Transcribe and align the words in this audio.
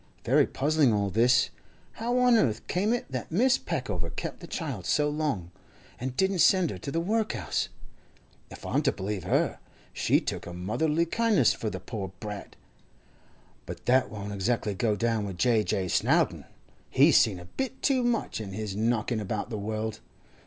Very 0.23 0.47
puzzling 0.47 0.91
all 0.91 1.11
this. 1.11 1.51
How 1.91 2.17
on 2.17 2.35
earth 2.35 2.65
came 2.65 2.91
it 2.91 3.05
that 3.11 3.29
Mrs. 3.29 3.63
Peckover 3.65 4.09
kept 4.09 4.39
the 4.39 4.47
child 4.47 4.87
so 4.87 5.07
long, 5.07 5.51
and 5.99 6.17
didn't 6.17 6.39
send 6.39 6.71
her 6.71 6.79
to 6.79 6.89
the 6.89 6.99
workhouse? 6.99 7.69
If 8.49 8.65
I'm 8.65 8.81
to 8.81 8.91
believe 8.91 9.25
her, 9.25 9.59
she 9.93 10.19
took 10.19 10.47
a 10.47 10.53
motherly 10.53 11.05
kindness 11.05 11.53
for 11.53 11.69
the 11.69 11.79
poor 11.79 12.11
brat. 12.19 12.55
But 13.67 13.85
that 13.85 14.09
won't 14.09 14.33
exactly 14.33 14.73
go 14.73 14.95
down 14.95 15.23
with 15.23 15.37
J. 15.37 15.63
J. 15.63 15.87
Snowdon; 15.87 16.45
he's 16.89 17.17
seen 17.17 17.39
a 17.39 17.45
bit 17.45 17.83
too 17.83 18.01
much 18.03 18.41
in 18.41 18.53
his 18.53 18.75
knocking 18.75 19.19
about 19.19 19.51
the 19.51 19.59
world. 19.59 19.99